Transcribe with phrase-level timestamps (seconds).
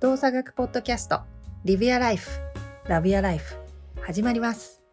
[0.00, 1.22] 動作学ポッドキャスト
[1.64, 2.30] リビアライフ
[2.86, 3.56] ラビアライフ
[4.00, 4.84] 始まります。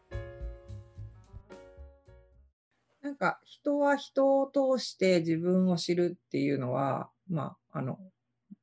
[3.04, 8.00] なんか人は人を通して自分を知るっていうのはまああの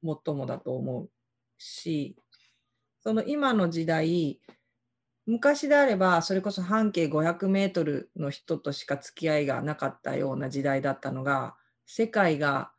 [0.02, 1.11] 最もだと思う
[1.59, 2.16] し
[3.05, 4.41] その今の時代
[5.27, 11.55] 昔であればそれこそ半径500メートルの人としか付き合いがなかったような時代だったのが
[11.87, 12.72] 世界が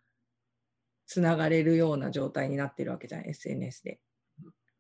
[1.06, 4.00] つながれるような状態になってるわけじゃん SNS で。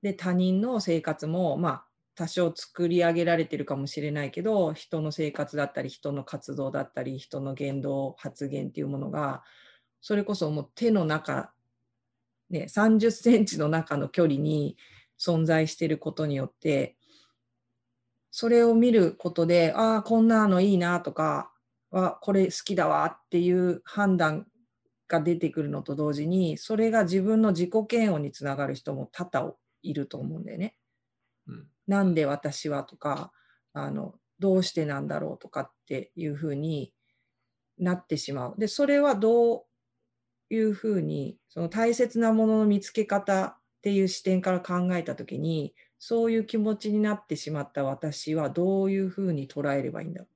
[0.01, 9.43] で他人の生活もまあ多少作り上げられてるかもしれないけど人の生活だったり人の活動だったり人の言動発言っていうものが
[10.01, 11.53] それこそもう手の中、
[12.49, 14.77] ね、30センチの中の距離に
[15.19, 16.97] 存在してることによって
[18.29, 21.51] それを見ることでああこんなのいいなとか
[21.91, 24.45] あこれ好きだわっていう判断
[25.13, 30.75] が出てくるのと同時にそれが自分の自己嫌悪につながる人も多々いると思うんだよね。
[31.47, 33.31] うん、なんで私はとか
[33.73, 36.93] あのどうしてなんだろうとかっていうふうに
[37.77, 38.55] なってしまう。
[38.57, 39.63] でそれはどう
[40.49, 50.32] いうふうにその大切なものの見つけ方っていう視点から考えた時にそういう気持ちになってしまった私はどういうふうに捉えればいいんだろう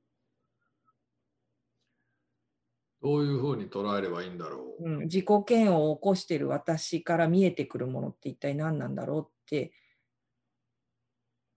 [3.08, 9.72] どういうふうに捉えればいいんだろう、うん、自己嫌悪を起こしている私から見えてくるものって一体何なんだろうって。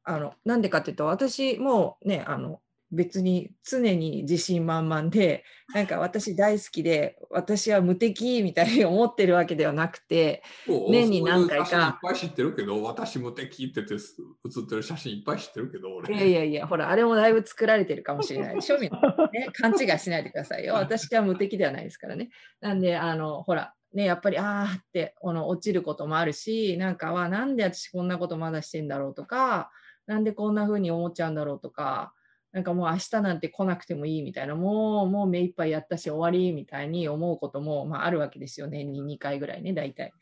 [0.02, 2.60] あのなんでかっていうと私もねあの
[2.92, 11.98] 別に常に自信満々でなんか私大好きで私は無敵みたいに思ってるわけではなくて年に何回か。
[12.04, 14.14] いっぱい知ってるけど私無敵ってて写
[14.60, 16.14] ってる写真いっぱい知ってるけど俺。
[16.14, 18.90] いやいやいやほらあれもだいぶ作られてるかもしれない庶民、
[19.32, 20.74] ね、 勘違いしないでくださいよ。
[20.74, 22.30] 私は無敵ではないですからね。
[22.60, 29.72] なんであのほらね、やっぱりああってこの落ちることもあるしなんかはなんで私こんなことまだしてんだろうとか
[30.06, 32.12] なんでこんな風に思っちゃうんだろうとか
[32.52, 40.12] なんかもう明日なんて来なくてもいいみたいな、もう、もう目いっぱいやったし終わりみたいに思うことも、まあ、あるわけですよ、年に2回ぐらいね、大体。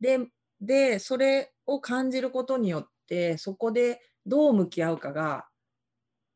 [0.00, 0.28] で、
[0.60, 5.48] で、それを感じることによって、そこでどう向き合うかが、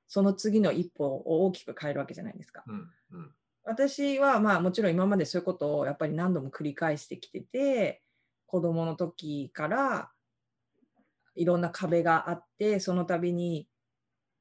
[0.09, 2.65] その次の一歩を大きく変えるわけじゃないですか。
[2.67, 8.03] うんうん、私はまあもちろん今までそういうことをやっぱり何度も繰り返してきてて、
[8.47, 10.11] 子供の時から
[11.35, 13.69] いろんな壁があって、その度に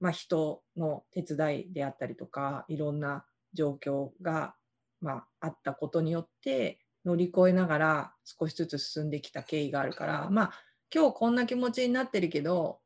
[0.01, 3.23] まあ、人の手伝いであったりとかいろんな
[3.53, 4.55] 状況が、
[4.99, 10.51] まあ、あったことによって乗り越えながら少しずつ進んできた経緯があるからまあ
[10.93, 12.79] 今日こんな気持ちになってるけど、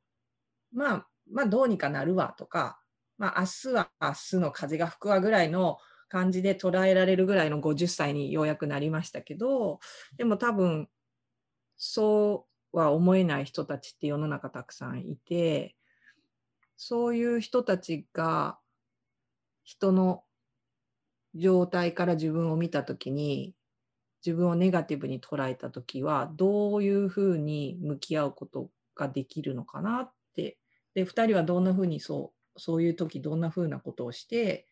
[0.74, 2.80] まあ、まあどうにかなるわとか、
[3.18, 5.78] まあ、明日は明日の風が吹くわぐらいの
[6.10, 9.80] 感じで捉えられるぐらいの50歳にようやくなりましたけど
[10.18, 10.88] でも多分
[11.78, 15.76] そうは思えない人たちって世の中たくさんいて
[16.78, 18.60] そういう人たちが
[19.64, 20.24] 人の
[21.34, 23.56] 状態から自分を見た時に
[24.26, 30.58] 自分をネガティブに捉えた時はどういうふうに向き合うことができるのかなって
[30.94, 34.66] で2人はどんなふうにそうそういう時どんなふうなことをして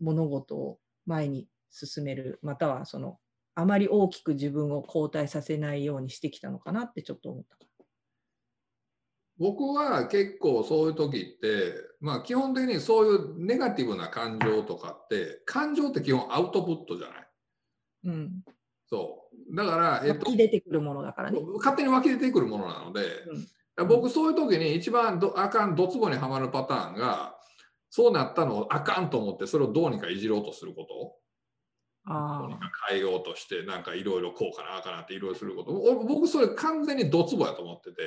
[0.00, 3.18] 物事を前に進めるまたはその
[3.54, 7.67] あまり大きく自分を後退させないようにしてきたのかなってちょっと思った。
[9.38, 17.28] 僕は結構そういう時って、まあ基本的にそういうネガティブな感情とかって、感情って基本アウトプットじゃない？
[18.04, 18.42] うん。
[18.86, 19.56] そう。
[19.56, 21.40] だから、えっと、湧き出てくるものだからね。
[21.58, 23.02] 勝手に湧き出てくるものなので、
[23.76, 27.36] うん、僕そういう時に一番どあかん、ドツボにはまるパターンが、
[27.90, 31.14] そうなったのをあかんと思って、それをどうにかいじろうとすること？
[32.10, 35.72] あどうにか変えようとして、なんかいろいろこうかな、あかなっていろいろすること。
[36.06, 38.02] 僕それ完全にドツボやと思ってて。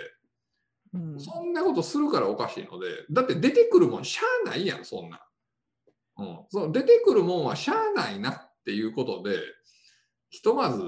[0.94, 5.22] うん、そんなことするからおかしいので、だって出てくるもんしゃあないやん、そんな。
[6.18, 9.40] うん、その出てくるもんはしゃあないなっていうことで、
[10.30, 10.82] ひとまず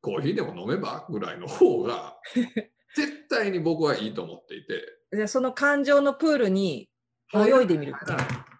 [0.00, 2.16] コーヒーでも飲めばぐらいの方が、
[2.94, 4.82] 絶対に僕はいいと思っていて。
[5.12, 6.90] じゃその感情のプールに
[7.34, 8.16] 泳いでみるか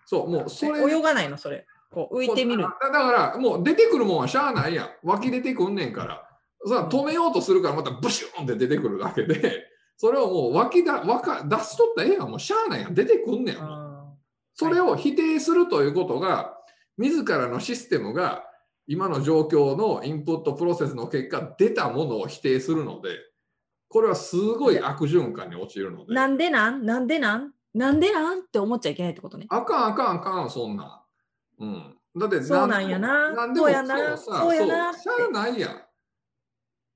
[0.06, 0.81] そう、もうそれ。
[0.81, 1.67] 泳がないの、それ。
[1.90, 2.62] こう浮いてみる。
[2.62, 4.90] だから、もう出てくるもんはしゃあないやん。
[5.02, 6.29] 湧き出てくんねんから。
[6.67, 9.67] さ止めようとするからまたブシューンって出てくるだけで、
[10.02, 12.28] それをもう湧きだ湧か出しとったらええやん。
[12.28, 12.94] もうしゃあないやん。
[12.94, 13.56] 出てくんねん。
[14.52, 16.58] それを否定するということが
[16.99, 18.43] 自らのシステムが
[18.88, 23.10] 今の状況のインプットプロセスの結果出たものを否定するので
[23.87, 26.12] これはすごい悪循環に陥るので。
[26.12, 26.84] なんでなん？
[26.84, 27.52] なんでなん？
[27.72, 28.40] なんでなん？
[28.40, 29.46] って思っちゃいけないってことね。
[29.50, 31.05] あかんあかんあかんそんな
[31.60, 31.96] うん。
[32.19, 33.31] だってそうなんやな。
[33.31, 34.93] なんでもそうやなそうやな。
[34.98, 35.81] しゃあないやん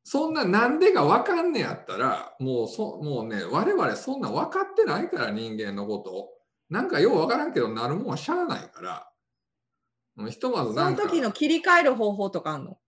[0.08, 6.28] そんななんでが分かんねやったら、もうそもうね、我々そんな分かってないから人間のことを。
[6.70, 10.28] なんかよう分からんけど、なるもんはしゃあないから。
[10.30, 12.78] ひとまずその時の切り替える方法とかあるの？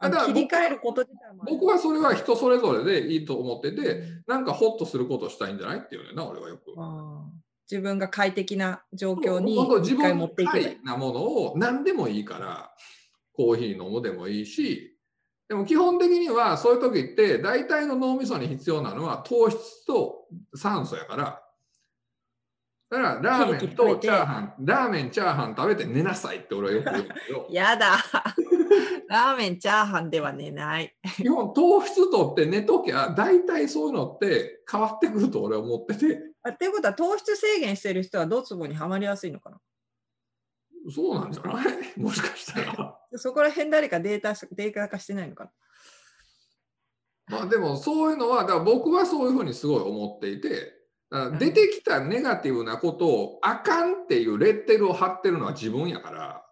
[0.00, 6.74] あだ切り替えること自体も僕はそれは人それぞれでいいと思ってて、なんかホッとすることをしたいんじゃないっていうねな、俺はよく。
[7.70, 10.78] 自分が快適な状況に一回持っていく。
[10.82, 12.74] なものを何でもいいから、
[13.32, 14.93] コーヒー飲むでもいいし、
[15.48, 21.44] でも基本的にはそういう時って大体の脳みそに必要なのは糖質と酸素やから、
[22.90, 27.46] だからラーメンとチャーハン、ラーメン、チャーハン食べて寝なさいって俺はよく言うんだけど。
[27.50, 27.96] やだ。
[29.08, 30.94] ラーメン、チャーハンでは寝ない。
[31.16, 36.20] 基本糖質とって寝ときゃ大体そういうのって変わってくると俺は思ってて。
[36.48, 39.60] っていうことは糖質制限してる人はドツボにはまりやすいのかな？
[40.90, 41.66] そうなんじゃない？
[42.00, 42.98] もしかしたら。
[43.16, 45.50] そこら辺誰かデータデータ化してないのかな？
[47.38, 50.74] まあでもそういうのは、だから僕はそういうふうにすごい思っていて、
[51.38, 56.44] 出てきたネガティブなことをあかんっていうレッテルを貼ってるのは自分やから、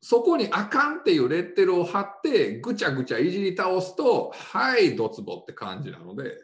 [0.00, 6.38] そこにあかんっていうレッテルを貼ってぐちゃぐちゃいじり倒すと、はい、ドツボって感じなので、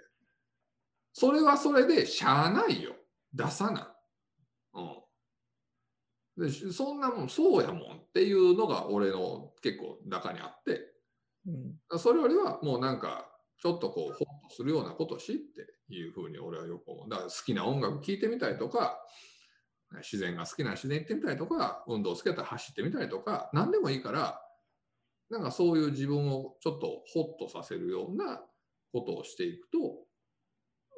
[1.15, 2.97] それはそれでしゃあないよ。
[3.33, 3.81] 出さな。
[3.81, 3.92] うん。
[6.37, 10.81] でそんなもんそうやもんっていうのが俺の結構中にあって、
[11.47, 13.29] うん、それよりはもうなんか
[13.63, 17.09] ちょっとこうホッとするようなことしっていうふうに俺はよく思う。
[17.09, 18.99] だから好きな音楽聴いてみたりとか、
[19.99, 24.41] 自然が好きな自然行ってみたりとか、運動好きだったら走ってみたりとか、何でもいいから、
[25.31, 28.41] なんかそういう自分をちょっとホッとさせるような
[28.93, 29.79] ことをしていくと、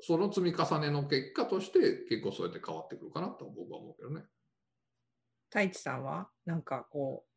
[0.00, 4.22] その積み重ねの結果として結構そうやって変わってくるかなと僕は思うけどね。
[5.54, 7.28] 太一さんはなんかこう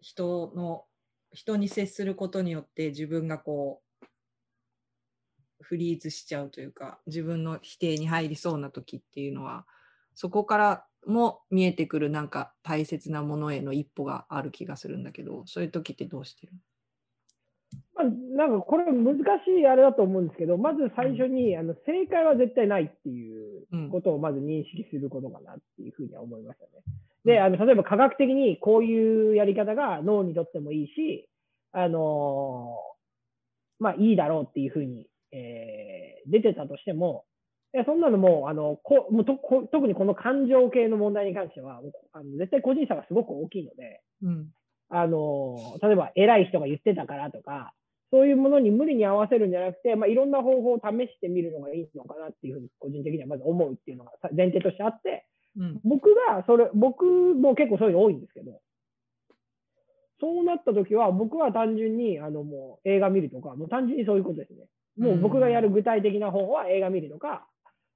[0.00, 0.86] 人の
[1.30, 4.06] 人に接することによって自分がこう
[5.60, 9.66] フリーズしちゃうというか自分の否定に入りそうな時っていうのは
[10.14, 16.54] そこからも見えてくるなんか大切なものへの一歩がある気がするんだけどそういう時ってどうしてる？
[17.94, 19.20] まあ、なんかこれ難し
[19.62, 26.82] いあれだと思うんですけど、まず最初に、あの正解は絶対ないっていうことをまず認識することかなっていうふうには思いましたね。
[27.24, 31.28] で、あの例えば科学的にこういうやり方が脳にとってもいいし、
[31.72, 37.24] あのー、まあいいだろうっていうふうに、えー、出てたとしても、
[37.72, 41.80] やそんなのもあのこもうとこ特にこの感情系の問題に関しては、
[42.12, 44.48] あの絶対個人差がすごく大きいので、うん、
[44.88, 47.72] あの例えば偉い人が言ってたからとか、
[48.10, 55.26] そういうものに無理に合わせるんじゃなくて、まあ、いろんな方法を試してみるのがいいのかなっていうふうに個人的にはまず思うっていうのが前提としてあって、
[55.60, 58.60] うん、僕がそれ、僕も結構そういうの多いんですけど、
[60.20, 64.66] そうなった時は僕は単純にあのもう映画見るとか、もう単純にそういうことですね。
[64.96, 67.46] もう僕がやる具体的な方は映画見るとか、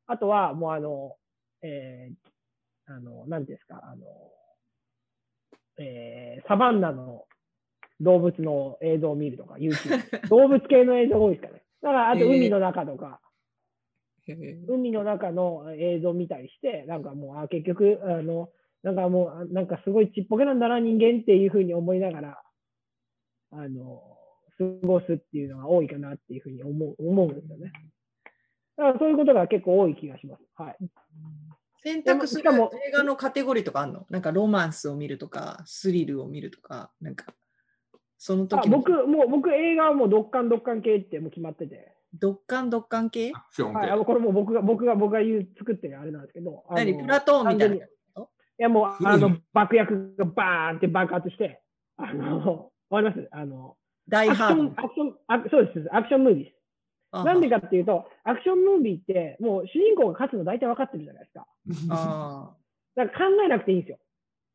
[0.07, 1.17] あとはもうあの、
[1.63, 4.05] えー、あの、なんですか、あの、
[5.79, 7.25] えー、サバンナの
[8.01, 10.01] 動物の映像を見るとか、YouTube。
[10.29, 11.63] 動物系の映像が多いですかね。
[11.81, 13.21] だから、あと海の中とか、
[14.27, 18.51] 海の中の映像を見たりして、なんかもう、あ結局、あの、
[18.83, 22.43] なんかもう、なんかすごいちっぽけなんだな、人間っていうふうに思いながら、
[23.53, 24.03] あの、
[24.57, 27.73] 過ごすっていうのが多いかなっていうふうに思う思うんですよね。
[28.77, 30.43] だからそういうことが結構多い気がします。
[30.55, 30.77] はい。
[31.83, 34.07] 選択する映画のカテゴリーとかあるの？
[34.11, 37.35] なんかロマンスを見るとか、スリルを見るとか、なんか、
[38.17, 41.94] その時僕、もう僕映画はもうドッカンドッカン系ってもう決まってて。
[42.21, 43.33] ドッカンドッカン系？
[43.33, 46.65] はい、あのこれも僕が僕が僕が言う作ってるあれなんですけど。
[46.71, 47.77] 何プラトーンみたいな。
[47.77, 47.81] い
[48.59, 51.61] やもうあの爆薬がバーンって爆発して、
[51.97, 53.29] あの、 わかります？
[53.33, 53.77] あの、
[54.09, 54.73] 大ハード。
[54.77, 55.97] アクション、アクション、そうです。
[55.97, 57.25] アクションムービーです。
[57.25, 61.47] なんでかっていうと、アクションムービーって、もう主人公が勝つの大体分かってるじゃないですか。
[61.91, 62.57] あ
[62.97, 63.99] だから考えなくていいんですよ。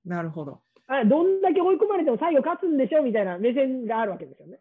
[0.05, 0.61] なるほど。
[0.87, 4.59] あどんだけ追い込まれても最後勝つんでしょみたいな目線があるわけですよね。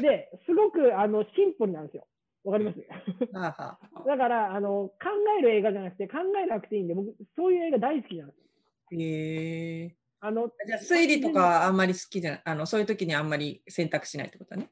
[0.00, 2.06] で、すごくあのシンプルなんですよ。
[2.44, 2.78] わかります？
[3.32, 4.94] だからあの、考
[5.38, 8.94] える映画じゃなくて、考えなくていいんで、僕、そういう映画大好きなんです。
[8.94, 14.68] へえあのじゃあ推理とかあんまり好きじゃないあの、そういう時にあんまり選択しないってことね？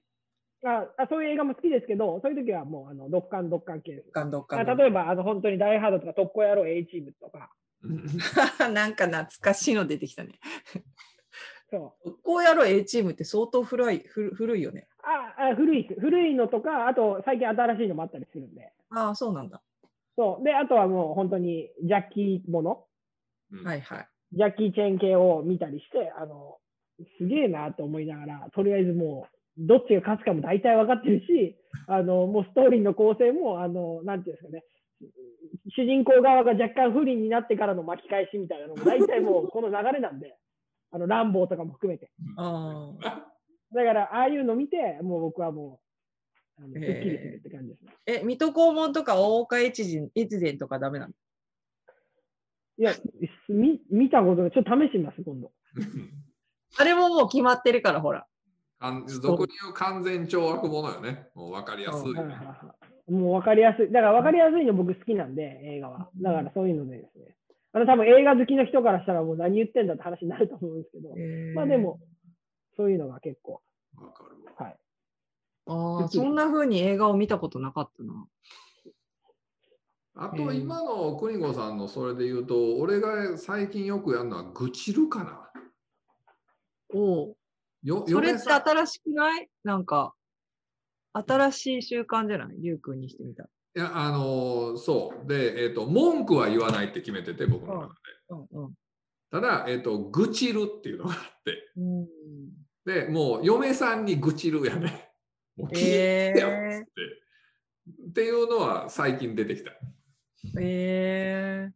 [0.64, 4.06] ああそういう映画も好きですけど、そういう時はもうあのドッカンドッカン系です。
[4.06, 7.50] ドッカンドッカン例えばあの本当にダイハードとか特攻野郎 A チームとか。
[8.72, 10.32] なんか懐かしいの出てきたね。
[11.70, 12.10] そう。
[12.10, 14.88] 特攻野郎 A チームって相当古い古いよね。
[15.02, 18.72] ああ古い古いのとか、あと最近新しいのもあったりするんで。
[18.90, 19.62] ああ、そうなんだ。
[20.16, 20.44] そう。
[20.44, 22.84] で、あとはもう本当にジャッキーもの。
[23.64, 24.08] はいはい。
[24.32, 26.58] ジャッキーチェーン系を見たりして、あの、
[27.18, 31.56] すげえなと思いながら、とりあえずもうどっちが勝つかも大体分かってるし、
[31.86, 34.64] あの、もうストーリーの構成も、あの、なんていうんですかね、
[35.76, 40.36] 主人公側が若干不利になってからの巻き返しみたいなのも大体もうこの流れなんで、
[40.90, 42.10] あの、ランボーとかも含めて。
[42.36, 45.80] だから、ああいうの見て、もう僕はも
[46.58, 47.92] う、あのすっきりするって感じですね。
[48.06, 51.12] え、水戸黄門とか大岡越前越前とかダメなの？
[52.78, 52.92] いや、
[53.48, 54.50] み見たことない。
[54.50, 55.52] ちょっと試してみます、今度。
[56.78, 58.26] あれももう決まってるから、ほら。
[59.06, 61.28] 俗に言う完全懲悪者よね。
[61.34, 62.22] もう分かりやすい、ね、
[63.08, 63.90] もう分かりやすい。
[63.90, 66.10] だから分かりやすいの僕好きなんで、映画は。
[66.22, 67.34] だからそういうのでですね。
[67.78, 71.14] あの多分映画好きの人からしたらもう何言ってんだって話になると思うんですけど、
[71.54, 72.00] まあでも、
[72.76, 73.62] そういうのが結構。
[73.96, 74.52] わかるわ。
[74.66, 74.76] はい。
[75.66, 78.26] ああ、そんな風に映画を見たことなかったな。
[80.16, 85.52] あと今の邦子さんのそれで言うと、俺が最近よくやるのは愚痴るかな。
[86.92, 87.36] お
[87.84, 89.48] よそれって新しくない？
[89.62, 90.14] なんか、
[91.12, 92.56] 新しい習慣じゃない？
[92.58, 93.48] りゅうくんにしてみた。
[93.76, 95.28] いや、あのー、そう。
[95.28, 97.94] で、えっ、ー、と、文句は言わないって決めてて、僕の中で。
[98.30, 98.74] うんうん、
[99.30, 101.72] ただ、えっ、ー、と、愚痴るっていうのがあって。
[101.76, 102.06] うん、
[102.84, 105.10] で、もう、嫁さんに愚痴るやね。
[105.56, 107.18] もう聞いてよっって。
[108.10, 109.72] っていうのは最近出てきた。
[110.60, 111.72] えー、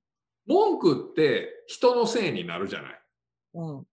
[0.46, 3.02] 文句って人のせいになるじゃない。
[3.54, 3.86] うん、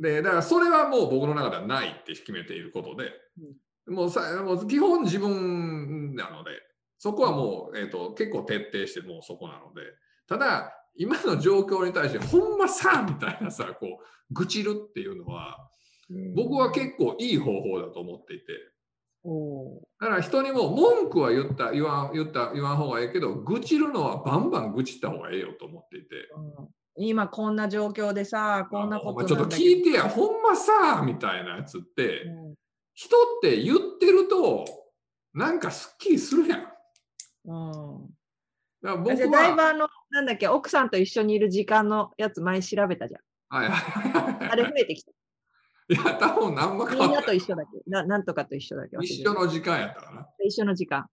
[0.00, 3.12] でだからそれはもう僕の中ではないって決めていることで、
[3.86, 6.50] うん、もうさもう基本自分なので
[6.98, 9.82] そこはもう、えーと、結構徹底してもうそこなので。
[10.28, 15.70] ただ今の状況に対してほんまさみたいなさこう愚痴るっていうのは、
[16.34, 18.46] 僕は結構いい方法だと思っていて。
[20.00, 26.28] だから人にも文句は言った言わん言った言わん方がいいけど愚痴るのはバンバン愚痴った方がええよと思っていて、
[26.96, 32.54] 今こんな状況でさこんなことちょっと聞いてやほんまさみたいなやつって、うん、
[32.94, 34.64] 人って言ってると
[35.34, 36.77] なんかすっきりするやん。
[37.48, 38.10] うん
[38.80, 43.20] だ僕はだいぶあのなんだっけ奥さんと一緒にいる時間のやつ前調べたじゃん。
[43.60, 45.10] はいはいはい、あれ増えてきた。
[45.90, 47.70] いや、多分何も変わみんなと一緒だけ？
[47.90, 48.04] な。
[48.04, 48.96] なんとかと一緒だけ？
[49.00, 50.28] 一緒の時間やったかな。
[50.44, 51.06] 一緒の時間。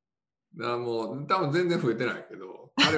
[0.58, 2.98] だもう、多分全然増えてないけど、あれ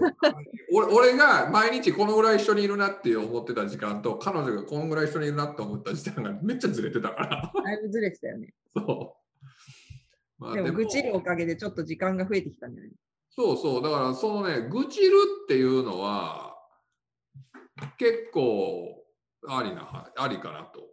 [0.74, 7.52] 俺 俺が毎日このぐらい一緒にいるなって思ってた時間と、彼女がこのぐらい一緒にいるなって思った時間がめっちゃずれてたから。
[7.64, 8.54] だいぶずれてたよね。
[8.76, 9.18] そ
[10.40, 10.44] う。
[10.44, 12.92] まあ、でも、愚痴るおかげでちょっと時間が増えてきたんじゃない？
[13.38, 13.84] そうそう。
[13.84, 15.14] だから、そのね、愚痴る
[15.44, 16.58] っていうのは、
[18.00, 19.06] 結構
[19.48, 20.88] ありな、ありかなと。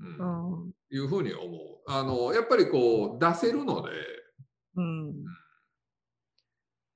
[0.00, 1.50] うん、いうふうに思う。
[1.86, 3.90] あのやっぱりこう出せるので、
[4.76, 5.12] うん、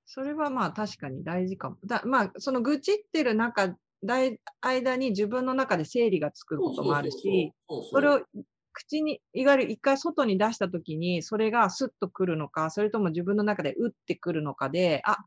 [0.06, 1.76] それはまあ確かに大事かも。
[1.84, 3.76] だまあその愚痴ってる中
[4.62, 7.52] 間に自分の中で整理がつくこともあるし、
[7.92, 8.22] それを
[8.74, 15.18] 口に、いわゆる一回外に出したときに、それがスッとくるのか、それとも自分の中で打ってくるのかで、あ、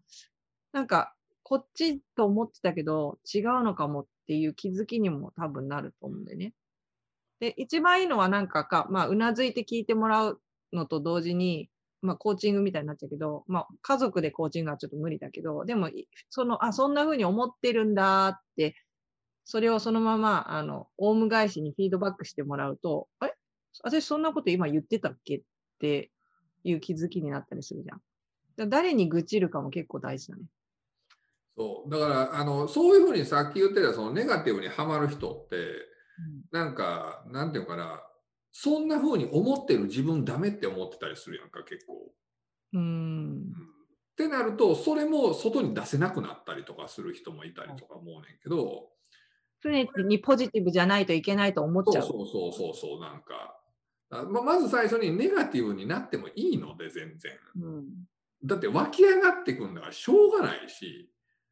[0.73, 6.53] なんか、こっちと思ってたけど、違うのかもっていう気づきにも多分なると思うんでね。
[7.39, 10.41] で、一番いいのはなんかか、まあ、うなずいて聞いてもらう
[10.73, 11.69] のと同時に、
[12.01, 15.89] まあ、コーチングみたいになっちゃうけど、まあ、家族でコーチングはちょっと無理だけど、でも、
[16.29, 18.75] その、あ、そんな風に思ってるんだって、
[19.45, 23.36] それをそのまま、あの、オウム返しにフィードバックしてもらうと、あれ？
[23.83, 25.37] 私そんなこと今言ってたっけ？
[25.37, 25.41] っ
[25.79, 26.11] て
[26.63, 27.95] いう気づきになったりするじゃ
[28.65, 28.69] ん。
[28.69, 30.43] 誰に愚痴るかも結構大事だね。
[31.57, 35.55] そうだからあのそういうふうにさっき言ってたそのネガティブにはまる人って
[36.51, 38.01] なんか、なんていうかな、
[38.51, 42.11] そんな風に思ってる自分ダメって思ってたりするやんか、結構。
[42.73, 43.41] うん。
[43.41, 43.43] っ
[44.17, 48.89] てなると、それも外に出せなくなったりとかする人もいたりとか思うねんけど。
[49.61, 52.03] 常にポジティブじゃないといけないと思っちゃう。
[52.03, 53.59] そうそうそうそう、なんか。
[54.09, 57.31] ままず最初にネガティブになってもいいので、全然。
[57.61, 57.85] うん、
[58.43, 61.09] だって湧き上がってくんだからしょうがないし、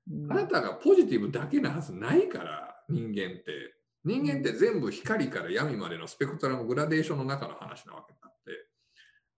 [0.09, 3.75] うん、あなたがポジティブだけなはずないから、人間って。
[4.05, 8.51] 人間って全部光から闇までのスペクトラムグラデーションの中の話なわけだって、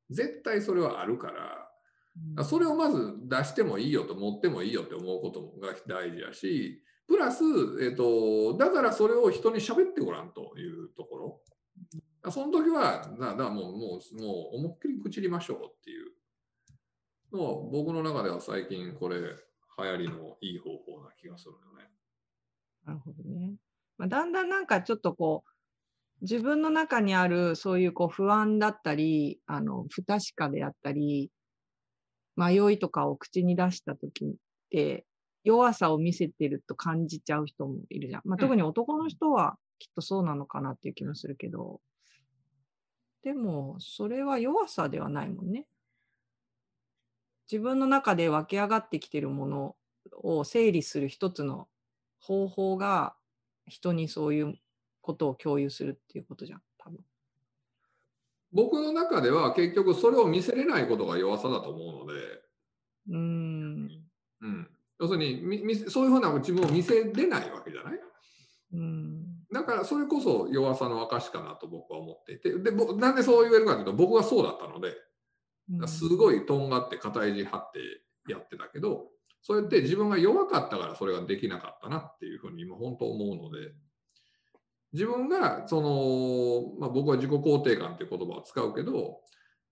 [0.10, 7.44] 絶対それはあるから、それをまず出してもいいよと持ってもいいよって思うことが大事やし、プラス、
[7.82, 11.42] えーと、だからそれを人に喋ってごらんというところ。
[12.32, 16.12] その時は、だだもうもうもう思いっきり愚りましょうっていう
[17.32, 19.26] のを僕の中では最近これ流
[19.78, 21.90] 行りのいい方法な気がするよね。
[22.86, 23.56] なるほどね。
[23.98, 25.52] まあ、だんだんなんかちょっとこう、
[26.22, 31.32] 自分の中にあるそういうこう不安だったり、あの、不確かであったり、
[32.36, 34.34] 迷いとかを口に出した時っ
[34.70, 35.06] て、
[35.44, 38.22] 弱さを見せてると感じちゃう人もいるじゃん。
[38.26, 41.82] まあ、特に男の人はきっとそうなのかなっていう気もするけど。
[43.24, 45.68] でも、それは弱さではないもんね。
[47.52, 49.76] 自分の中で湧き上がってきてるもの
[50.12, 51.70] を整理する一つの
[52.20, 53.16] 方法が
[53.66, 54.60] 人にそういう
[55.02, 57.00] ことを共有するっていうことじゃん、多分。
[58.52, 62.42] 僕の中では結局それを見せれないことが弱さだと思うので。
[63.10, 64.10] うん。
[64.42, 64.70] うん。
[65.00, 68.00] 要するにみそういうふうな自分を見せれないわけじゃない？
[68.74, 74.96] うんだからそれこそ弱さの証かなと僕は思っていてでなんでそう言えるかというと僕はそうだったので、
[75.88, 79.08] すごいとんがって肩肘張ってやってたけど
[79.42, 83.72] そうやって自分が弱かったからそれができなかったなっていうふうに今本当思うので
[84.94, 89.20] 自分がその、まあ、僕は自己肯定感っていう言葉を使うけど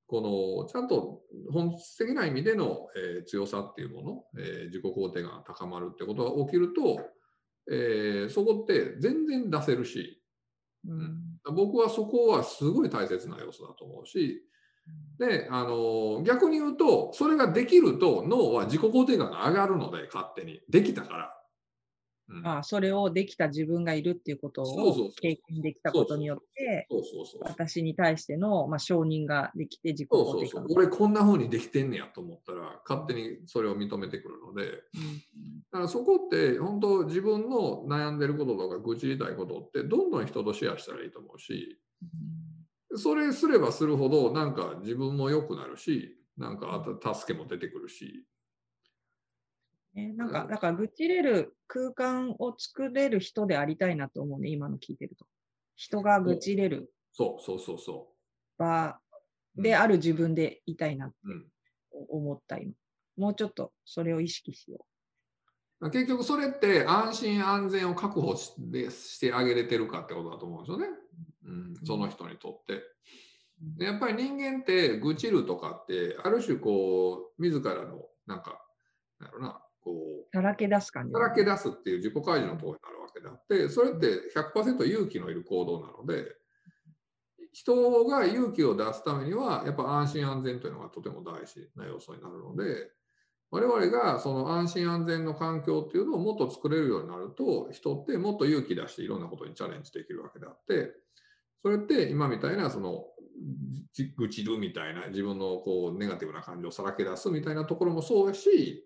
[0.07, 6.99] このちゃんと本質的な意味での、えー、強さっていうもの、えー、自己肯定感が高まるってことが起きると、
[7.71, 10.21] えー、そこって全然出せるし、
[10.87, 14.41] うん、僕はそこはすごい大切な要素だと思うし、
[15.17, 20.59] であの逆に言うとそれができると脳は自己肯定感が上がるので勝手に。
[20.69, 21.33] できたから
[22.27, 26.87] うん、あそれをできた自分がいるっていうことを経験できたことによって、
[27.41, 34.79] 私に対しての、まあ、承認ができて自己肯定感そうそう俺こんな風にできてんねやと思ったら、勝手にそれを認めてくるので、うん、だ
[35.71, 41.79] からそこって本当自分の悩んでることとか愚痴りたいことってどんどん人とシェアしたらいいと思うし、
[42.91, 48.25] うん、それすればするほどなんか自分も良くなるし、なんか助けも出てくるし、
[49.95, 55.25] ね、なんか、だから愚痴れる空間を作れる人でありたいなと思うね、今の聞いてると。
[55.75, 58.09] 人が愚痴れるそうそうそうそ
[58.57, 58.97] う場
[59.57, 61.15] である自分でいたいなって
[62.09, 62.73] 思った今。
[63.17, 64.85] もうちょっとそれを意識しよ
[65.81, 65.89] う。
[65.91, 70.87] 結局それって安心安全を確保してしてあげれてるかってことだと思うんですよね。
[71.45, 72.81] うん、その人にとって。
[73.77, 78.61] でやっぱり人間って愚痴るとかってある種こう自らのなんか
[79.19, 81.13] なんろうなこう、さらけ出す感じ。
[81.13, 86.35] さらけ出すっていう自己開示の行為になるわけであって、それって100%勇気のいる行動なので、
[87.53, 92.91] 人が勇気を出すためには、やっぱ安心安全というのがとても大事な要素になるので、
[93.51, 100.93] 我々がその安心安全の環境っていうのをもっと作れるようになると、人ってもっと勇気出していろんなことにチャレンジできるわけであって、
[101.61, 103.05] それって今みたいなその
[104.17, 108.85] 愚痴るみたいな自分のこうネガティブな感情をさらけ出すみたいなところもそうやし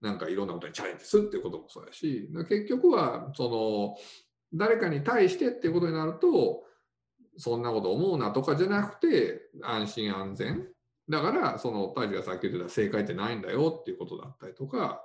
[0.00, 3.96] なんかいろんなことにチャレンジするっていうこともそうやし、結局は、その、
[4.52, 6.64] 誰かに対してっていうことになると、
[7.36, 10.66] そんなこと思うなとかじゃなくて、安心安全。
[11.08, 15.02] だから、その、大治がさっき言ってた正解ってないんだよっていうことだったりとか、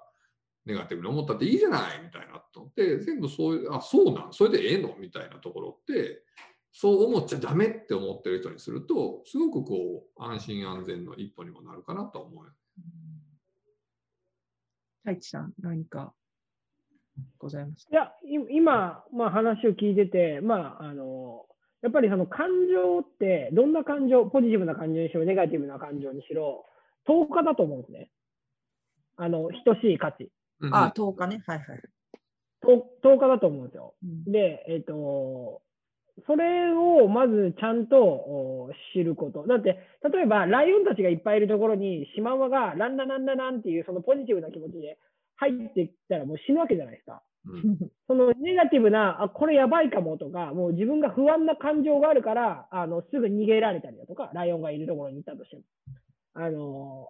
[0.65, 4.33] ネガティブに思ったっていいじゃないみたいなと思って、全部そういう、あ、そうなん？
[4.33, 4.95] それでええの？
[4.97, 6.23] みたいなところって、
[6.71, 12.45] そう思っちゃダメって思ってる人にすると、すごくこう、安心安全の一歩にもなるかなと思う。
[15.05, 16.13] 太一さん、何か
[17.37, 18.11] ございますいや、
[18.49, 21.45] 今、まあ、話を聞いてて、まあ、あの、
[21.83, 26.65] やっぱりその感情って、どんな感情、ポジティブな感情にしろ、ネガティブな感情にしろ、
[27.07, 28.09] 10日だと思うんですね。
[29.17, 30.31] あの、等しい価値。
[30.71, 31.43] ああ、10日ね。
[31.45, 31.81] はいはい。
[32.63, 33.93] 10日だと思うんですよ。
[34.03, 35.61] うん、で、えっ、ー、と、
[36.25, 39.45] それをまずちゃんと知ること。
[39.47, 39.77] だって、
[40.13, 44.97] 例えば、ライオンたちがいっぱいいるところに、シマウマがランナランナランっていうそのポジティブな気持ちで
[45.35, 47.21] 入ってきたらもう死ぬわけじゃないですか。
[47.45, 55.63] うん、 そのネガティブな、あ、これやばいかもとか、もう自分が不安な感情があるから、あの、すぐ逃げられたりだとか、ライオンがいるところに行ったとしても。
[56.33, 57.09] あの、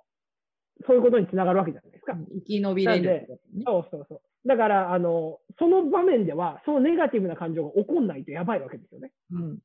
[0.86, 2.18] そういうことにつながるわけじゃないですか。
[2.34, 4.22] 生き延びれる、ね、そうそうそう。
[4.46, 9.12] だから、あの、その場面では、そのネガティブな感情が起こんないとやばいわけですよね。
[9.32, 9.60] うん。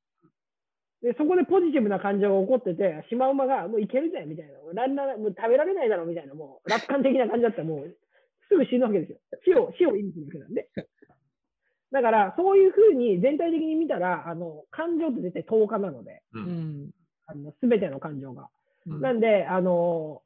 [1.02, 7.96] で、そこでポジティブな感情が起こってて、シマウマが、もういけるぜみたいな、ランナー、もう食べられないだろうみたいな、もう楽観的な感じだったら、もう
[8.48, 9.18] すぐ死ぬわけですよ。
[9.44, 10.68] 死を、 死を意味するわけなんで。
[11.92, 16.90] だから、そういうふうに全体的に見たら、あの、感情って絶対10日なので、うん、
[17.26, 18.48] あの全ての感情が。
[18.86, 20.22] うん、なんで、あの、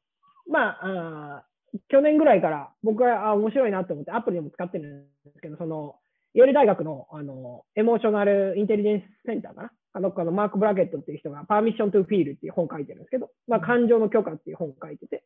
[0.47, 1.45] まあ、あ
[1.89, 5.95] 去年ぐらいから僕はあ面白いなと思ってアプリでも使ってるんですけど、その、
[6.33, 9.71] イェール大学のあのエモーショナルインテリジェンスセンターかな？
[9.93, 15.23] あののマーク・ブラケットっていう人が、パーミッション・トゥ・フィールっていう本を書いてるんですけど、まあ、感情の許可っていう本を書いてて、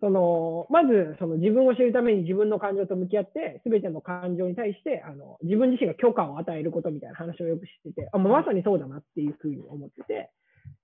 [0.00, 10.30] そのまずその自分を知るために自分の感情と向き合って、すべての感情に対してあの自分自身が許可を与えることみたいな話をよく知ってて、あまさにそうだなっていうふうに思ってて、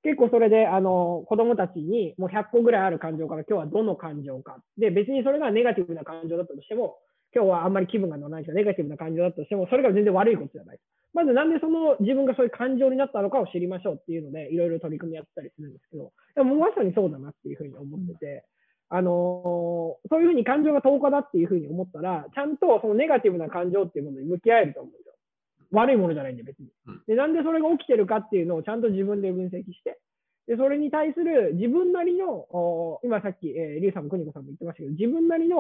[0.03, 4.59] 結構それで、あの、子供たちにもう100個ぐらいある感情から今日はどの感情か。
[4.77, 6.99] で、別にそれがネガティブな感情だったとしても、
[7.35, 10.79] 今日はあんまり気分が乗らないけど、ネガティブな感情だったとしても、それが全然悪いことじゃない。
[11.15, 18.45] まずなんでその自分がそういう感情になったのかを知りましょうっていうので、いろいろ取り組みやったりするんですけど、でもまさにそうだなっていうふうに思ってて、
[18.89, 25.12] あの、そういうふうに感情が10日だっていうふうに思ったら、ちゃんとそのネガティブな感情っていうものに向き合えると思うんですよ。
[25.73, 26.69] 悪いものじゃないんで別に。
[27.07, 29.99] で、なんでそれが起きてるかっていうのをちゃんと自分で分析して、
[30.47, 35.57] で、それに対する自分なりの、今さっき、えー、リュウさんも邦子さんも言ってましたけど、自分なりの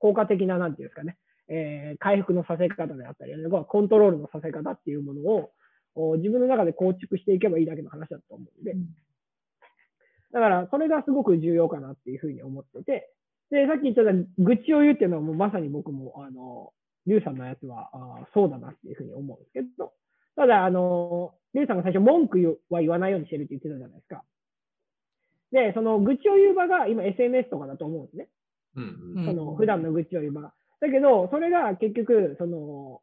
[0.00, 1.16] 効果的な、なんていうんですかね、
[1.48, 3.32] えー、回復のさせ方であったり、
[3.68, 5.20] コントロールのさせ方っていうもの
[5.94, 8.74] を自分の中で構築していけばいいだけの話だと思うんで、
[10.32, 13.10] だからそれがすごく重要かなっていうふうに思ってて、
[13.50, 14.02] で、さっき言った
[14.38, 16.72] 愚痴を言うっていうのはもうまさに僕も、あの、
[17.06, 19.92] リュウさんのやつはあそうだなっていうふうに思うんですけど、
[20.36, 24.22] ただ、あの、リュウさんが最初文句は言わないようにしてるって言ってたじゃないですか。
[25.52, 28.28] で、その愚痴を言う場が今 SNS とかだと思うんですね。
[28.74, 30.54] うんうん、その普段の愚痴を言う場が。
[30.80, 33.02] だけど、それが結局、その、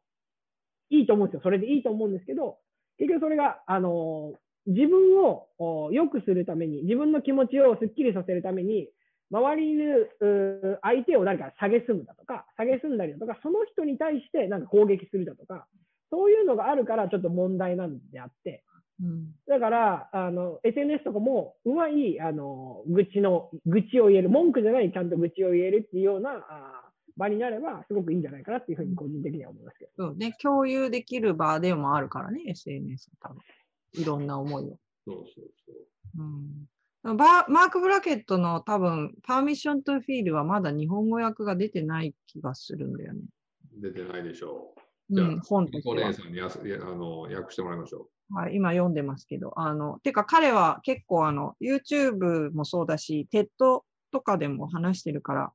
[0.90, 1.40] いいと思うんですよ。
[1.44, 2.58] それでいいと思うんですけど、
[2.98, 4.34] 結局それが、あの、
[4.66, 8.88] 自分を良くするために、自分の気持ちをすっきりさせるために、
[9.30, 15.66] 周りにいる相手を何か下げすむだとか、下げすんだりだとか、その人に対してなんか攻撃するだとか、
[16.10, 18.64] そういうのがあるからちょっと問題なんであって、
[19.02, 30.08] うん、だから、あの、SNS とかも、うまい、あの、愚痴の、愚痴を言える、文句じゃないちゃんと愚痴を言えるっていうような、あ場になれば、すごくいいんじゃないかなっていうふうに個人的には思いますけど。
[30.08, 33.38] そうね、共有できる場でもあるからね、SNS 多分。
[33.94, 34.78] いろんな思いを。
[35.06, 35.24] そうそう
[35.66, 35.72] そ
[36.18, 36.22] う。
[36.22, 36.66] うん、
[37.02, 43.20] バマーク・ブラケットの多分、パーミッション・トゥ・フィールはまだ日本語訳が出てない気がするんだよね。
[43.80, 45.14] 出てないでしょう。
[45.14, 48.34] じゃあ、うん、本お姉さんにやあの訳してもらいましょう。
[48.34, 55.52] はい、今読んでますけど、あの、てか彼は結構あの、YouTube もそうだし、TED とかでも話してるから、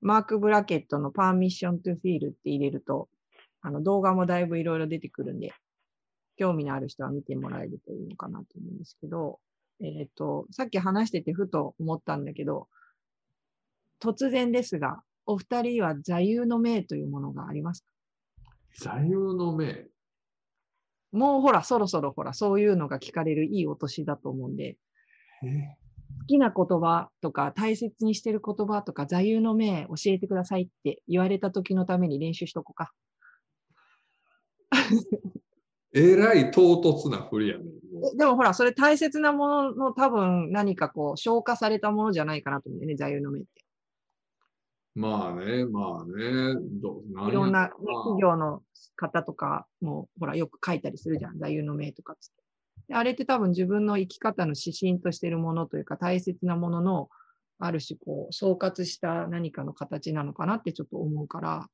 [0.00, 3.08] マーク・ブラケットのパーミッション・トゥ・フィールって入れると、
[3.60, 5.52] あの動画もだいぶいろいろ出てくるんで、
[6.36, 9.40] 興味のある人は見てもらえるといいのかなと思うんですけど、
[9.82, 12.68] えっ、ー、と、さっき話しててふと思ったんだけど、
[14.00, 17.90] 突然ですが、お二人は座右の銘というものがありますか？
[18.92, 19.86] 座右の銘？
[21.12, 24.76] もうほら、そろそろほら、そういうのが聞かれるいいお年だと思うんで、
[25.42, 32.92] 好きな言葉とか大切にしてる言葉とか座右の銘教えてくださいって言われた時のために練習しとこうか。
[35.92, 37.64] えらい唐突なふりやね
[38.16, 43.48] でもほら、それ大切なものの多分何かこう消化されたものじゃないかなと思うんだよね、座右の銘って。
[44.94, 46.56] まあね、まあね。
[46.80, 48.62] どいろんな、企業の
[48.96, 52.30] 方とかもほらよく書いたりするじゃん、座右の銘とかつっ
[52.88, 52.94] て。
[52.94, 57.08] あれって多分自分の生き方の指針としているものというか大切なものの
[57.60, 61.66] ある種こう総括した何かの形なのかなってちょっと思うから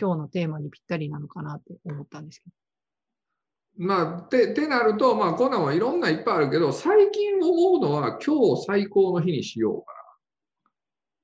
[0.00, 2.52] 今日のテーマにぴったりなのかなって思ったんですけど。
[3.78, 9.98] まあ、て、てなると、まあ、こんなんはいろんないっぱいあるけど、最近思うのは、今日最高の日にしようかな。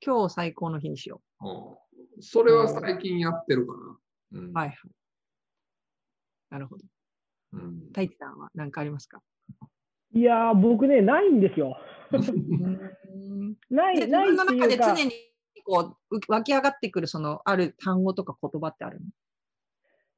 [0.04, 1.48] 今日最高の日にしよう。
[1.48, 2.22] うん。
[2.22, 3.72] それは最近やってるか
[4.32, 4.40] な。
[4.40, 4.76] うん、はいはい。
[6.50, 6.84] なるほど。
[7.88, 9.20] 太一さんは何かありますか？
[10.14, 11.76] いや僕ね、ないんですよ。
[13.70, 15.12] ない、ない自分の中で常に
[15.64, 19.06] こう湧き上がってくるそのある単語とか言葉ってあるの？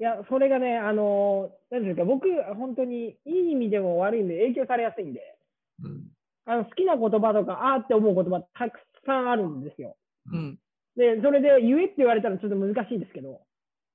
[0.00, 5.20] いや、それがね、あの、なんですか、僕、本当にいい意味でも悪い意味で影響されやすいんで、
[5.82, 6.02] うん、
[6.46, 9.96] あの好きな言葉とか、あーって思う言葉たくさんあるんですよ。
[10.32, 10.58] うん、
[10.96, 13.40] で、それで言えって言われたらちょっと難しいんですけど、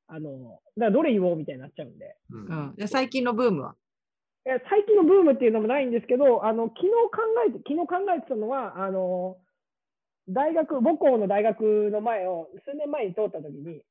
[0.07, 2.15] あの、だからどれ言おうみたいになっちゃうんで。
[2.31, 3.75] うん、で最近のブームは？
[4.45, 9.37] 最近のブームっていうのもないんですけど、あの昨日考えて、昨日考えてたのは、あの、
[10.29, 13.81] 大学、母校の大学の前を数年前に通ったときに、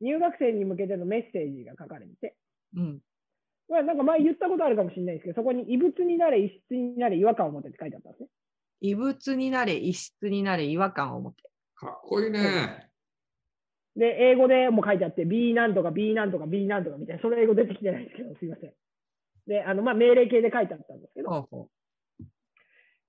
[0.00, 2.36] 入学生に向けてのメッセージが書かれてて、
[2.76, 3.00] うん。
[3.68, 8.28] まあ、なんか前言ったことあるかもしれないですけど、そこに異物になれ、異質になれ、違和感を持ってって書いてあったんですね。
[8.80, 11.42] 異物になれ、異質になれ、違和感を持って。
[11.74, 12.90] かっこいいね。
[13.96, 18.72] で、英語でも書いてあって、B なんとか B なんとか B なんとかみたいな、その英語出てきてないんですけど、すいません。
[19.46, 21.48] で、あの、まあ、命令形で書いてあったんですけど、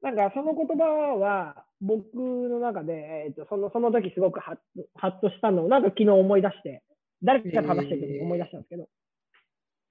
[0.02, 4.58] なんかその言葉は、僕の中で、えっと、その、その時すごくハッ
[4.96, 6.84] ハッとしたのを、なんか昨日思い出して、
[7.24, 8.90] 誰か話してる時に思い出したんですけど。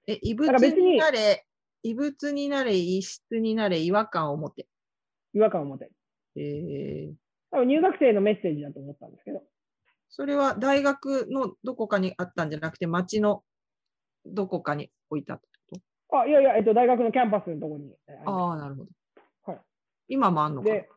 [0.07, 1.45] え異物になれ、
[1.83, 4.67] 異物になれ、異質になれ、違和感を持て。
[5.33, 5.91] 違和感を持て。
[6.35, 7.13] えー、
[7.51, 9.41] 多分入学生のメッセージだと思ったんですけど。
[10.09, 13.43] それは大学のどこかにあったんじゃなくて、町の
[14.25, 16.19] どこかに置いたってこと？
[16.19, 17.95] あ、いやいや、えっと、大学のキャンパスのところに。
[18.25, 18.89] ああ、なるほど。
[19.51, 19.61] はい。
[20.07, 20.89] 今もあんのかで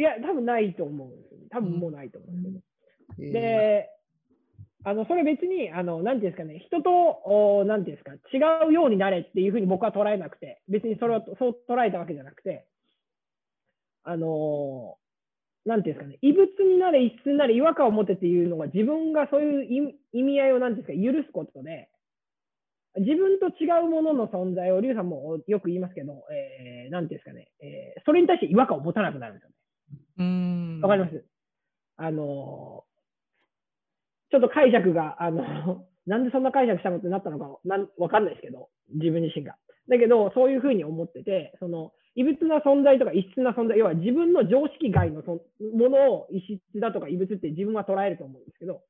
[0.00, 1.46] いや、多分ないと思うんですよ、ね。
[1.50, 2.64] 多分もうないと思うんです
[3.16, 3.28] けど。
[3.28, 3.90] うん、で、
[4.82, 6.90] あのそれ別に、あのなんていうんですかね、人と、
[7.60, 12.66] おなんていうんですか、違うようになれっていうふうに僕は捉えなくて、別にそれをそう捉えたわけじゃなくて、
[14.04, 14.96] あの
[15.66, 21.90] なんていうんですかね、異物になれ、異質になれ、違和感を持てっていうのが、自分がそういう意味合いを、なんていうんですか、許すことで、
[22.96, 29.54] 自分と違うものの存在を、リュウさんもよく言いますけど、えー、なんていうんですかね、えー、それに対して違和感を持たなくなるんですよね。
[30.18, 31.24] うんわかります
[31.96, 32.84] あの
[34.30, 39.56] ちょっと解釈が、あの、 なんでそんな解釈したのってなったのかなんわかんないですけど、自分自身が。
[39.88, 45.42] だけど、そういうふうに思ってて、その、異物な存在とか異質な存在、要は自分の常識外のそ
[45.74, 48.82] ものを異質だとか異物って自分は捉えると思うんですけど、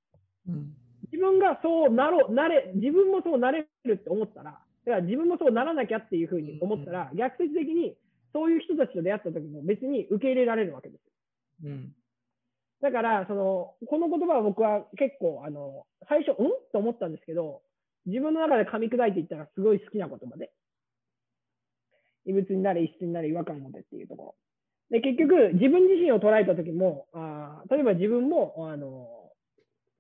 [0.49, 0.73] うん、
[1.13, 4.53] 自分がそうなろなれ、自分もそうなれるって思ったら、
[4.87, 7.95] だから自分もそうならなきゃっていうふうに思ったら、逆説的に
[8.33, 11.10] そういう人たちと出会った時も別に受け入れられるわけですよ。
[11.65, 11.95] うん
[12.83, 16.51] だから、その、この言葉は僕は結構、あの、最初、うん？
[16.73, 17.61] と思ったんですけど、
[18.07, 20.51] 自分の中で噛み砕いていったらすごい好きな言葉で。
[22.25, 24.35] 異物になれ、異質になれ、違和感を持てっていうとこ
[24.91, 24.99] ろ。
[24.99, 29.31] で、結局、自分自身を捉えた時も、あ例えば自分も、あの、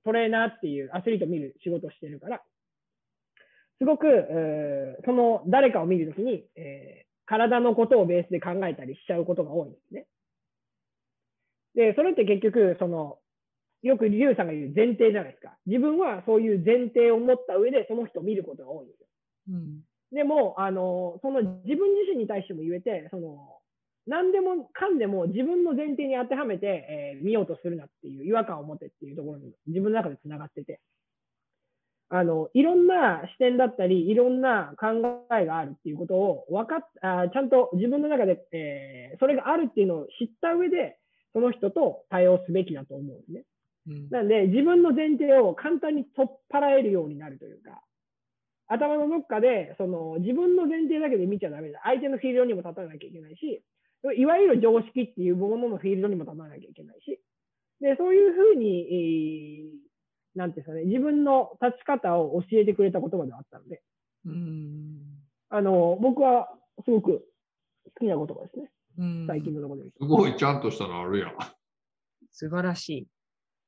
[0.04, 2.42] トレーナーっていうアスリートを見る仕事をしてるから、
[3.78, 10.06] すごく、えー、その誰かを見るときに、えー、体のことをベースで考えたりしちゃうことが多いんですね。
[11.74, 13.18] で、それって結局、その、
[13.82, 15.56] よくリュウさんが言う前提じゃないですか。
[15.66, 19.06] 自分はそういう前提を持った上でその人を見ることが多いんですよ。
[19.48, 19.80] うん、
[20.12, 23.56] でも、あの、その自分自身に対しても言えて、その、
[24.06, 30.80] 何でもかんでも自分の前提に当てはめて、えー、見ようとするなっていう違和感を持てっていうところに自分の中で繋がってて、
[32.12, 40.98] あの、いろんな視点だったり、いろんな考えがあるっていうことを分かっあちゃんと自分の中で、えー、それがあるっていうのを知った上で、
[41.32, 43.44] その人と対応すべきだと思うんですね。
[43.88, 47.82] うん、なんで、自分の前提を簡単に取っ払えるようになるというか、
[48.68, 51.80] 頭のどっかで、その、自分の前提だけで見ちゃダメだ。
[51.84, 53.62] 相手のフィールドにも立たなきゃいけないし、
[54.16, 57.20] いわゆる常識っていうもののフィールドにも立たなきゃいけないし、
[57.80, 63.82] で、そういうふうに、えー、なんていうんですかね、自分の立ち方を教えてくれた言葉ではあったので、
[64.26, 65.00] うん
[65.48, 66.48] あの、僕は
[66.84, 67.24] すごく
[67.84, 68.70] 好きな言葉ですね。
[68.96, 69.90] 最近のところで。
[69.90, 71.34] すごいちゃんとしたのあるやん。
[72.32, 73.06] 素晴らし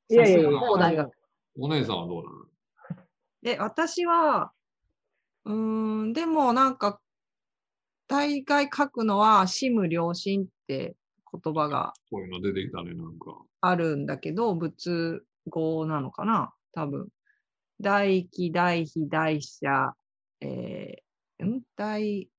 [0.09, 0.13] い。
[0.13, 1.11] いやいやいや、大学。
[1.57, 2.45] お姉さんはどうなの？
[3.41, 4.51] で、私は、
[5.45, 6.99] うん、でもなんか、
[8.07, 10.95] 大概書くのは、シム良心って
[11.43, 11.93] 言葉が。
[12.09, 13.41] こういうの出てきたね、なんか。
[13.61, 17.09] あるんだけど、仏語なのかな多分。
[17.81, 19.93] 大気、大非、大者、
[20.41, 21.61] えー、ん？
[21.75, 22.29] 大、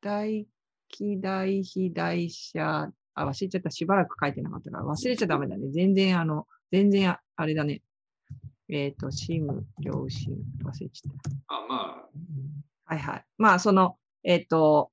[0.00, 0.46] 大
[0.88, 3.70] 気、大非、大者、あ、忘れちゃった。
[3.70, 5.70] しばらく書いてなかったから、忘れちゃダメだね。
[5.70, 7.82] 全然、あの、全然、あれだね。
[8.68, 11.12] えっ、ー、と、シム、良心、忘れちゃっ
[11.48, 11.54] た。
[11.54, 12.08] あ、ま
[12.86, 12.94] あ。
[12.94, 13.24] はいはい。
[13.38, 14.90] まあ、その、えっ、ー、と、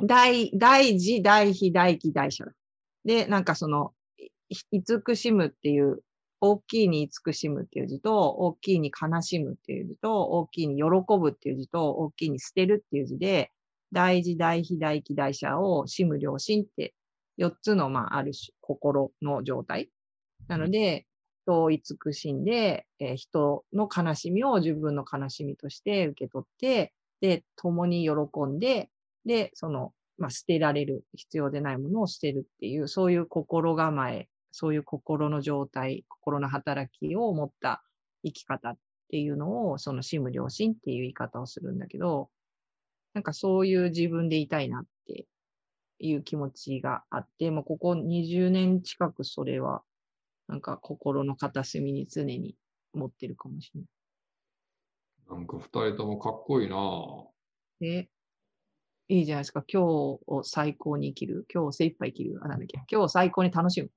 [0.00, 2.46] 大、大事、大非、大気、大者。
[3.04, 3.92] で、なんかその、
[4.70, 6.02] 慈しむっていう、
[6.40, 10.82] 大きいに慈しむっていう字と、大きいに悲しむっていう字と、大きいに喜
[11.18, 13.52] ぶっていう字と、大きいに捨てるっていう字で、
[13.92, 16.94] 大事、大非、大気、大者を、死無良心って
[17.38, 19.90] 4つの、まあ、ある種、心の状態。
[20.48, 21.06] なので、
[21.44, 28.90] 人を慈しんで、えー、人の悲しみを自分の悲しみとして受け取って、で、共に喜んで、
[29.24, 37.82] で、その、まあ、捨てられる、必要でないものを捨てるっていう、そういう心構え、そういう心の状態、心の働きを持った
[38.24, 38.76] 生き方っ
[39.10, 42.30] ていうのを、その死無良心っていう言い方をするんだけど、
[43.14, 45.26] なんかそういう自分でいたいなって
[45.98, 49.82] いう気持ちがあって、もうここ20年近くそれは
[50.48, 52.56] なんか心の片隅に常に
[52.94, 53.90] 持ってるかもしれない。
[55.30, 56.76] なんか二人ともかっこいいな
[57.80, 58.08] え、
[59.08, 59.64] いいじゃないですか。
[59.66, 59.86] 今日
[60.26, 61.46] を最高に生きる。
[61.52, 62.40] 今日精一杯生きる。
[62.42, 62.76] あ、なんだっけ。
[62.76, 63.90] 今日を最高に楽しむ。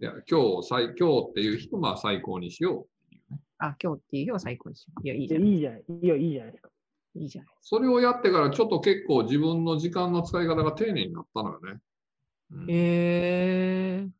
[0.00, 2.88] いや、今日最、今日っていう日をまあ最高にしよう
[3.30, 3.40] う、ね。
[3.58, 5.06] あ、今日っていう日を最高にしよう。
[5.06, 5.48] いや、いいじゃない。
[5.50, 5.84] いいじゃない。
[6.02, 6.71] いや、いいじゃないですか。
[7.14, 7.54] いいじゃない。
[7.60, 11.80] それをやってからちょっと結構自分の時間の使い方が丁寧になったのよね。
[12.50, 14.10] うん、へえー。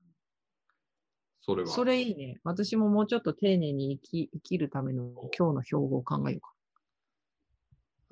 [1.41, 1.69] それは。
[1.69, 2.41] それいいね。
[2.45, 6.53] 私ももうちょっと丁寧に生き生きるための今日の標語を考えようか。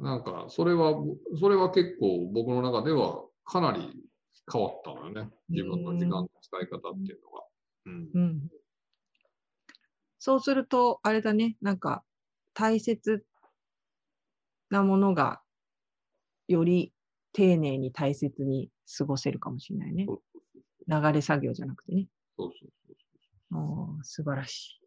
[0.02, 0.94] なんか、それは、
[1.38, 3.92] それは結構僕の中ではかなり
[4.50, 5.30] 変わったのよね。
[5.48, 7.44] 自分の時間の使い方っていうのが。
[7.86, 8.10] うん。
[8.14, 8.50] うん、
[10.18, 12.02] そうすると、あれだね、なんか、
[12.54, 13.24] 大切
[14.70, 15.42] なものが、
[16.48, 16.92] より
[17.32, 20.06] 丁寧に大切に過ごせるかもしれないね。
[20.88, 22.06] 流れ作業じゃなくてね。
[22.36, 22.70] そうそう
[23.52, 24.80] お素晴らしい。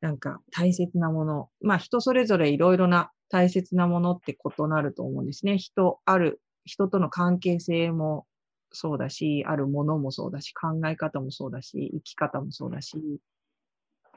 [0.00, 1.50] なんか大切なもの。
[1.60, 5.58] まあ人それぞれいろいろな大切なものって異なると思うんですね。
[5.58, 8.26] 人、ある、人との関係性も
[8.72, 12.98] そうだし、あるものもそうだし、考え方もそうだし、生き方もそうだし、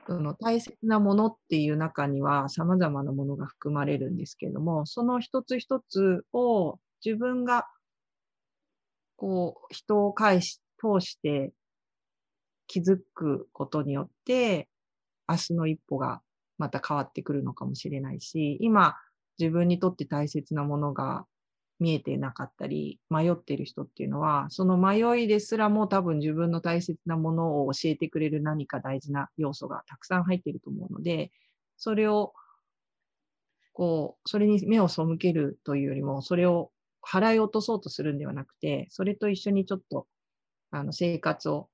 [0.08, 7.67] その大切なものっていう中には様々なものが含まれるんですけれども、その一つ一つを自分が
[9.17, 11.52] こう人を介し、通して
[12.67, 14.70] 気づくことによって、
[15.28, 16.22] 明日の一歩が
[16.58, 18.96] また変わってくるのかもしれないし、今
[19.38, 21.26] 自分にとって大切なものが
[21.80, 31.32] 見えてなかったり、迷ってる人っていうのは、その迷いですらも多分自分の大切なものを教えてくれる何か大事な要素がたくさん入ってると思うので、
[31.78, 32.34] それを、
[33.74, 36.72] こう、それに目を背けるというよりも、それを
[37.04, 40.08] 払い落とそうとするんではなくて、それと一緒にちょっと、
[40.72, 41.70] あの、生活を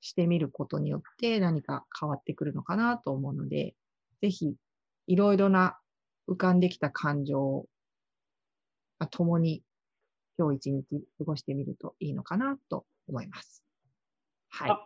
[0.00, 3.74] してみることによって何か変わってくるのかなと思うので、
[4.22, 4.56] ぜひ、
[5.06, 5.78] いろいろな
[6.28, 7.66] 浮かんできた感情
[8.98, 9.62] まあ、共に
[10.38, 13.62] 今日一日過ごしてみるといいのかなと思います。
[14.50, 14.78] はい。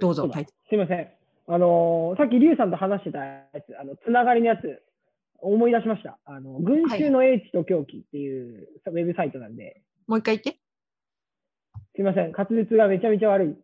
[0.00, 0.28] どうぞ。
[0.28, 1.08] はい、すいません。
[1.50, 4.82] あのー、さっきリュウさんと話してたやつ、あの、つながりのやつ、
[5.40, 6.18] 思い出しました。
[6.24, 9.82] あの、群衆の英知と狂気っていうウェブサイトなんで。
[10.06, 10.60] もう一回言って。
[11.94, 12.32] すいません。
[12.32, 13.56] 滑舌がめちゃめちゃ悪い。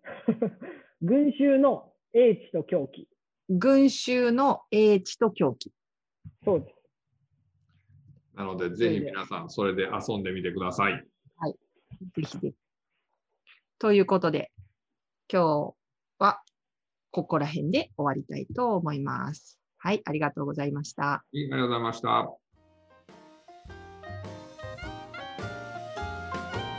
[1.02, 3.08] 群衆の英知と狂気。
[3.48, 5.72] 群衆の英知と狂気。
[6.44, 6.73] そうです。
[8.36, 10.92] なので、ぜひ皆さん、それで遊んでみてください。
[11.36, 11.54] はい。
[12.16, 12.54] ぜひぜひ。
[13.78, 14.50] ということで、
[15.32, 15.74] 今日
[16.18, 16.40] は
[17.10, 19.58] ここら辺で終わりたいと思います。
[19.78, 21.12] はい、ありがとうございました。
[21.12, 22.30] ありがとうございました。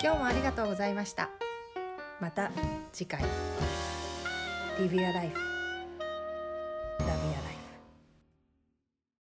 [0.02, 1.30] 今日もありがとうございました。
[2.20, 2.52] また
[2.91, 3.22] 次回。
[4.78, 5.44] Live Your Life